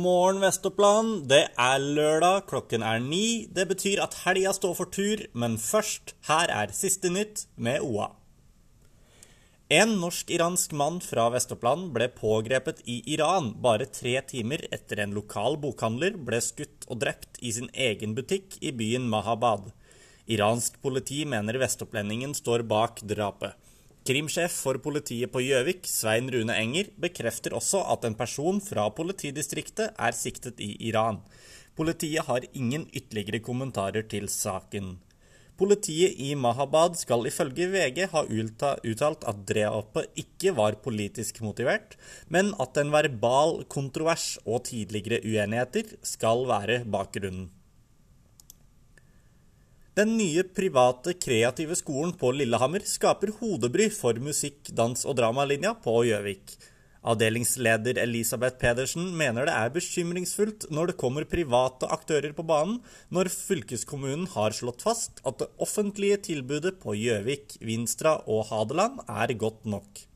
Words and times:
morgen, 0.00 0.40
Vestoppland. 0.40 1.26
Det 1.28 1.42
er 1.60 1.82
lørdag, 1.82 2.46
klokken 2.48 2.82
er 2.86 3.00
ni. 3.02 3.46
Det 3.52 3.66
betyr 3.68 4.00
at 4.04 4.16
helga 4.24 4.54
står 4.56 4.74
for 4.78 4.88
tur, 4.92 5.20
men 5.36 5.58
først, 5.60 6.14
her 6.28 6.50
er 6.52 6.72
siste 6.76 7.12
nytt 7.12 7.44
med 7.56 7.84
OA. 7.84 8.08
En 9.70 9.92
norsk-iransk 10.00 10.72
mann 10.74 10.98
fra 11.04 11.28
Vestoppland 11.30 11.92
ble 11.94 12.08
pågrepet 12.10 12.80
i 12.90 12.96
Iran 13.14 13.52
bare 13.62 13.86
tre 13.86 14.16
timer 14.26 14.64
etter 14.74 15.04
en 15.04 15.14
lokal 15.14 15.60
bokhandler 15.62 16.16
ble 16.18 16.40
skutt 16.42 16.88
og 16.88 17.04
drept 17.04 17.38
i 17.38 17.52
sin 17.54 17.70
egen 17.70 18.16
butikk 18.16 18.56
i 18.58 18.72
byen 18.74 19.06
Mahabad. 19.12 19.68
Iransk 20.26 20.80
politi 20.82 21.22
mener 21.22 21.60
vestopplendingen 21.62 22.34
står 22.34 22.66
bak 22.66 23.04
drapet. 23.06 23.54
Krimsjef 24.10 24.56
for 24.64 24.74
politiet 24.82 25.30
på 25.30 25.38
Gjøvik, 25.44 25.84
Svein 25.86 26.26
Rune 26.34 26.56
Enger, 26.58 26.88
bekrefter 26.98 27.54
også 27.54 27.84
at 27.92 28.02
en 28.08 28.16
person 28.18 28.56
fra 28.58 28.88
politidistriktet 28.90 29.92
er 29.94 30.16
siktet 30.18 30.58
i 30.58 30.72
Iran. 30.88 31.20
Politiet 31.78 32.26
har 32.26 32.42
ingen 32.50 32.88
ytterligere 32.90 33.38
kommentarer 33.46 34.08
til 34.10 34.26
saken. 34.26 34.96
Politiet 35.60 36.18
i 36.26 36.32
Mahabad 36.34 36.98
skal 36.98 37.28
ifølge 37.30 37.68
VG 37.70 38.08
ha 38.10 38.24
uttalt 38.26 39.28
at 39.30 39.46
drapet 39.46 40.18
ikke 40.24 40.56
var 40.58 40.80
politisk 40.82 41.38
motivert, 41.46 41.94
men 42.26 42.50
at 42.58 42.82
en 42.82 42.90
verbal 42.90 43.60
kontrovers 43.70 44.40
og 44.42 44.64
tidligere 44.72 45.22
uenigheter 45.22 45.94
skal 46.02 46.48
være 46.50 46.82
bakgrunnen. 46.82 47.46
Den 50.00 50.14
nye 50.16 50.40
private 50.56 51.12
kreative 51.20 51.74
skolen 51.76 52.14
på 52.16 52.30
Lillehammer 52.32 52.80
skaper 52.88 53.34
hodebry 53.36 53.90
for 53.92 54.16
musikk-, 54.16 54.70
dans- 54.78 55.02
og 55.04 55.18
dramalinja 55.18 55.74
på 55.84 55.92
Gjøvik. 56.06 56.54
Avdelingsleder 57.12 58.00
Elisabeth 58.00 58.56
Pedersen 58.62 59.10
mener 59.18 59.44
det 59.44 59.58
er 59.58 59.74
bekymringsfullt 59.74 60.70
når 60.72 60.92
det 60.92 60.96
kommer 61.02 61.28
private 61.28 61.90
aktører 61.92 62.32
på 62.32 62.46
banen, 62.48 62.78
når 63.12 63.28
fylkeskommunen 63.34 64.24
har 64.38 64.56
slått 64.56 64.86
fast 64.86 65.20
at 65.28 65.42
det 65.42 65.50
offentlige 65.60 66.22
tilbudet 66.30 66.78
på 66.80 66.96
Gjøvik, 66.96 67.58
Vinstra 67.60 68.22
og 68.24 68.46
Hadeland 68.54 69.02
er 69.04 69.36
godt 69.44 69.68
nok. 69.68 70.06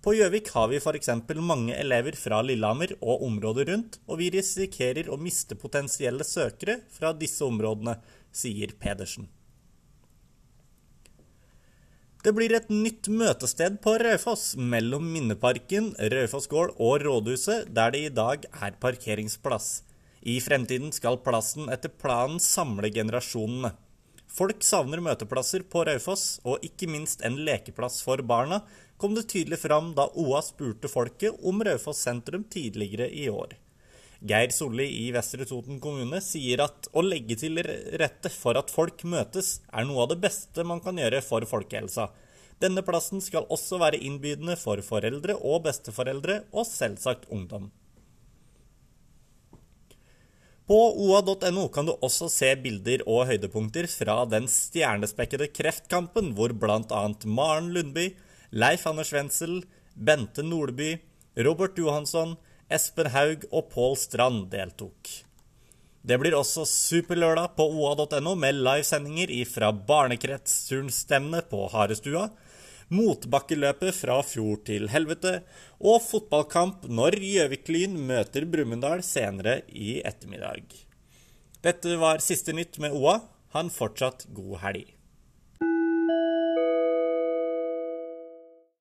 På 0.00 0.14
Gjøvik 0.16 0.46
har 0.54 0.70
vi 0.70 0.78
f.eks. 0.80 1.10
mange 1.36 1.74
elever 1.76 2.16
fra 2.16 2.38
Lillehammer 2.40 2.94
og 3.02 3.26
området 3.26 3.66
rundt, 3.68 3.98
og 4.08 4.22
vi 4.22 4.30
risikerer 4.32 5.10
å 5.12 5.18
miste 5.20 5.58
potensielle 5.60 6.24
søkere 6.24 6.78
fra 6.94 7.12
disse 7.12 7.44
områdene, 7.44 7.98
sier 8.32 8.72
Pedersen. 8.80 9.28
Det 12.24 12.32
blir 12.36 12.52
et 12.56 12.68
nytt 12.72 13.08
møtested 13.12 13.78
på 13.84 13.94
Raufoss, 14.00 14.54
mellom 14.56 15.04
Minneparken, 15.12 15.92
Raufoss 16.12 16.48
gård 16.52 16.74
og 16.76 17.04
rådhuset, 17.04 17.68
der 17.76 17.92
det 17.92 18.02
i 18.06 18.10
dag 18.12 18.48
er 18.48 18.80
parkeringsplass. 18.80 19.82
I 20.20 20.40
fremtiden 20.44 20.92
skal 20.96 21.20
plassen 21.24 21.68
etter 21.72 21.92
planen 21.92 22.40
samle 22.40 22.88
generasjonene. 22.92 23.72
Folk 24.30 24.62
savner 24.62 25.02
møteplasser 25.02 25.64
på 25.66 25.82
Raufoss, 25.88 26.38
og 26.46 26.62
ikke 26.66 26.86
minst 26.90 27.24
en 27.26 27.40
lekeplass 27.46 27.98
for 28.06 28.22
barna, 28.22 28.60
kom 29.00 29.16
det 29.16 29.26
tydelig 29.32 29.58
fram 29.64 29.90
da 29.96 30.06
OA 30.14 30.42
spurte 30.46 30.90
folket 30.92 31.40
om 31.42 31.64
Raufoss 31.66 32.04
sentrum 32.06 32.44
tidligere 32.52 33.08
i 33.10 33.26
år. 33.32 33.56
Geir 34.20 34.52
Solli 34.52 34.84
i 35.00 35.06
Vestre 35.16 35.46
Toten 35.48 35.80
kommune 35.80 36.20
sier 36.20 36.60
at 36.62 36.90
å 36.92 37.02
legge 37.02 37.38
til 37.40 37.56
rette 37.58 38.30
for 38.30 38.58
at 38.60 38.70
folk 38.70 39.02
møtes, 39.08 39.62
er 39.72 39.88
noe 39.88 40.04
av 40.04 40.12
det 40.12 40.20
beste 40.22 40.66
man 40.68 40.82
kan 40.84 41.00
gjøre 41.00 41.22
for 41.24 41.46
folkehelsa. 41.48 42.10
Denne 42.60 42.84
plassen 42.84 43.24
skal 43.24 43.48
også 43.48 43.80
være 43.80 43.98
innbydende 44.04 44.58
for 44.60 44.82
foreldre 44.84 45.38
og 45.40 45.64
besteforeldre, 45.64 46.42
og 46.52 46.68
selvsagt 46.68 47.30
ungdom. 47.32 47.70
På 50.70 50.76
oa.no 51.02 51.64
kan 51.74 51.88
du 51.88 51.96
også 51.98 52.28
se 52.30 52.52
bilder 52.62 53.02
og 53.02 53.24
høydepunkter 53.26 53.88
fra 53.90 54.20
den 54.30 54.44
stjernespekkede 54.46 55.48
Kreftkampen, 55.50 56.28
hvor 56.38 56.52
bl.a. 56.54 57.00
Maren 57.26 57.72
Lundby, 57.74 58.04
Leif 58.54 58.84
Anders 58.86 59.10
Wendsel, 59.10 59.64
Bente 59.98 60.44
Nordby, 60.46 60.92
Robert 61.34 61.74
Johansson, 61.74 62.36
Espen 62.70 63.10
Haug 63.10 63.48
og 63.50 63.66
Pål 63.72 63.98
Strand 63.98 64.46
deltok. 64.52 65.10
Det 66.06 66.20
blir 66.22 66.38
også 66.38 66.62
Superlørdag 66.70 67.56
på 67.58 67.66
oa.no 67.66 68.36
med 68.38 68.62
livesendinger 68.62 69.34
fra 69.50 69.72
barnekretsturnstevnet 69.74 71.50
på 71.50 71.66
Harestua, 71.74 72.28
motbakkeløpet 72.90 73.94
fra 73.94 74.18
fjord 74.26 74.64
til 74.68 74.88
helvete 74.90 75.40
og 75.78 76.00
fotballkamp 76.04 76.88
når 76.90 77.18
Gjøvik-Lyn 77.22 77.96
møter 78.10 78.46
Brumunddal 78.50 79.04
senere 79.06 79.60
i 79.70 80.00
ettermiddag. 80.02 80.64
Dette 81.62 81.98
var 82.00 82.22
siste 82.24 82.54
nytt 82.56 82.80
med 82.82 82.96
OA. 82.96 83.20
Han 83.54 83.70
fortsatt 83.74 84.28
god 84.34 84.60
helg. 84.64 84.99